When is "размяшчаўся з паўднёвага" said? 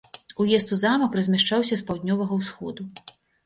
1.21-2.33